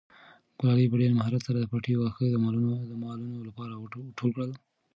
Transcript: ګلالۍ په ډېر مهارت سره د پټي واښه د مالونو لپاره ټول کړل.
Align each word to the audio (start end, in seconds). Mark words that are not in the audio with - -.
ګلالۍ 0.57 0.85
په 0.89 0.95
ډېر 1.01 1.11
مهارت 1.19 1.41
سره 1.47 1.57
د 1.59 1.65
پټي 1.71 1.93
واښه 1.97 2.25
د 2.31 2.35
مالونو 2.43 3.45
لپاره 3.47 3.73
ټول 4.17 4.29
کړل. 4.35 4.51